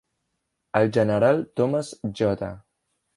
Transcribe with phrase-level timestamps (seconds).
[0.79, 1.91] El general Thomas
[2.21, 2.51] J.